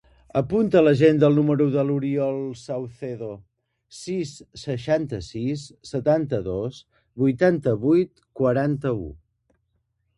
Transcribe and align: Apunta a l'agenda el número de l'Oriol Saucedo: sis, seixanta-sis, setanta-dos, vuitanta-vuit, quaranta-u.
Apunta 0.39 0.77
a 0.79 0.81
l'agenda 0.85 1.27
el 1.31 1.35
número 1.39 1.67
de 1.75 1.83
l'Oriol 1.89 2.39
Saucedo: 2.61 3.29
sis, 3.99 4.33
seixanta-sis, 4.63 5.69
setanta-dos, 5.93 6.83
vuitanta-vuit, 7.25 8.27
quaranta-u. 8.43 9.09